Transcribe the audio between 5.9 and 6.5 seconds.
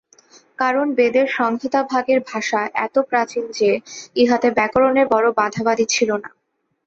ছিল না।